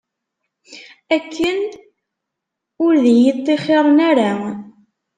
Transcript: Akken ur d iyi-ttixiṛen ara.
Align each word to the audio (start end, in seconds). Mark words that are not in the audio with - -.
Akken 1.15 1.59
ur 2.85 2.93
d 3.03 3.03
iyi-ttixiṛen 3.13 3.97
ara. 4.09 4.31